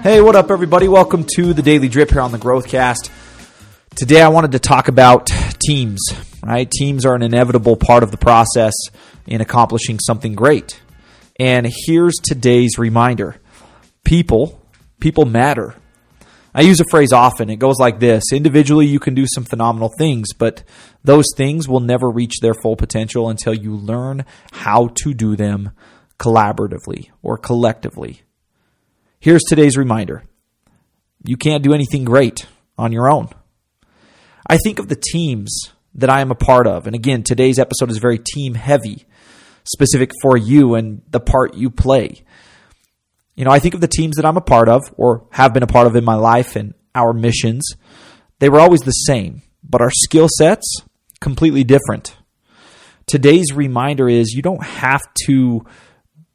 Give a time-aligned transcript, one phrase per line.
[0.00, 0.86] Hey, what up, everybody?
[0.86, 3.10] Welcome to the Daily Drip here on the Growthcast.
[3.96, 5.26] Today, I wanted to talk about
[5.58, 5.98] teams.
[6.40, 8.74] Right, teams are an inevitable part of the process
[9.26, 10.80] in accomplishing something great.
[11.40, 13.40] And here's today's reminder:
[14.04, 14.62] people,
[15.00, 15.74] people matter.
[16.54, 17.50] I use a phrase often.
[17.50, 20.62] It goes like this Individually, you can do some phenomenal things, but
[21.02, 25.72] those things will never reach their full potential until you learn how to do them
[26.20, 28.22] collaboratively or collectively.
[29.20, 30.22] Here's today's reminder
[31.24, 33.28] you can't do anything great on your own.
[34.46, 36.86] I think of the teams that I am a part of.
[36.86, 39.06] And again, today's episode is very team heavy,
[39.64, 42.22] specific for you and the part you play.
[43.34, 45.64] You know, I think of the teams that I'm a part of or have been
[45.64, 47.68] a part of in my life and our missions.
[48.38, 50.82] They were always the same, but our skill sets
[51.20, 52.16] completely different.
[53.06, 55.66] Today's reminder is you don't have to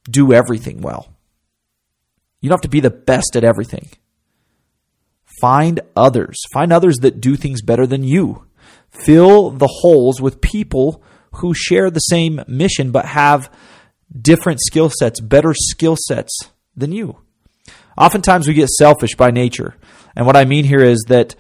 [0.10, 1.13] do everything well.
[2.44, 3.88] You don't have to be the best at everything.
[5.40, 6.36] Find others.
[6.52, 8.44] Find others that do things better than you.
[8.90, 11.02] Fill the holes with people
[11.36, 13.50] who share the same mission but have
[14.12, 16.38] different skill sets, better skill sets
[16.76, 17.18] than you.
[17.98, 19.78] Oftentimes we get selfish by nature.
[20.14, 21.36] And what I mean here is that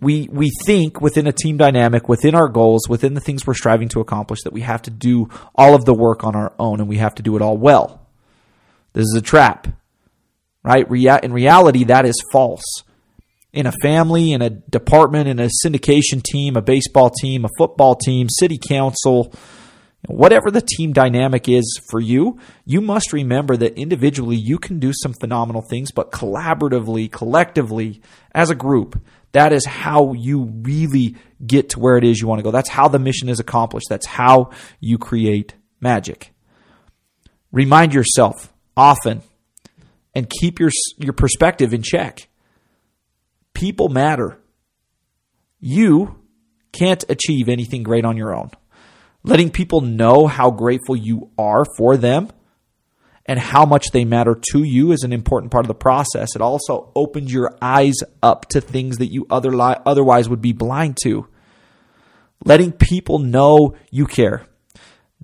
[0.00, 3.88] we we think within a team dynamic, within our goals, within the things we're striving
[3.90, 6.88] to accomplish that we have to do all of the work on our own and
[6.88, 8.08] we have to do it all well.
[8.92, 9.68] This is a trap.
[10.64, 10.86] Right?
[10.88, 12.64] In reality that is false
[13.54, 17.94] in a family, in a department, in a syndication team, a baseball team, a football
[17.94, 19.32] team, city council,
[20.08, 24.92] whatever the team dynamic is for you, you must remember that individually you can do
[24.92, 28.02] some phenomenal things, but collaboratively, collectively,
[28.34, 29.00] as a group,
[29.32, 31.14] that is how you really
[31.46, 32.50] get to where it is you want to go.
[32.50, 33.86] That's how the mission is accomplished.
[33.88, 36.32] That's how you create magic.
[37.52, 39.22] Remind yourself often
[40.14, 42.28] and keep your, your perspective in check
[43.54, 44.38] People matter.
[45.60, 46.18] You
[46.72, 48.50] can't achieve anything great on your own.
[49.22, 52.28] Letting people know how grateful you are for them
[53.24, 56.34] and how much they matter to you is an important part of the process.
[56.34, 59.54] It also opens your eyes up to things that you other
[59.86, 61.26] otherwise would be blind to.
[62.44, 64.44] Letting people know you care.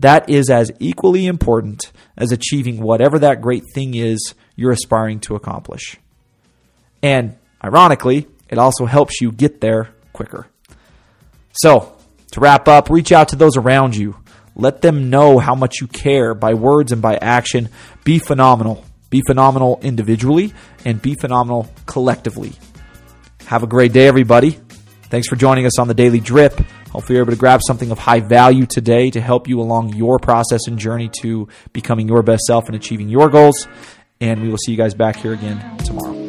[0.01, 5.35] That is as equally important as achieving whatever that great thing is you're aspiring to
[5.35, 5.97] accomplish.
[7.03, 10.47] And Ironically, it also helps you get there quicker.
[11.53, 11.97] So,
[12.33, 14.17] to wrap up, reach out to those around you.
[14.55, 17.69] Let them know how much you care by words and by action.
[18.05, 18.85] Be phenomenal.
[19.11, 22.53] Be phenomenal individually and be phenomenal collectively.
[23.47, 24.59] Have a great day, everybody.
[25.05, 26.61] Thanks for joining us on the Daily Drip.
[26.91, 30.19] Hopefully, you're able to grab something of high value today to help you along your
[30.19, 33.69] process and journey to becoming your best self and achieving your goals.
[34.21, 36.20] And we will see you guys back here again tomorrow.